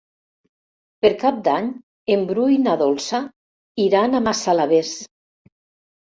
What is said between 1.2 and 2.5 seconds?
Cap d'Any en Bru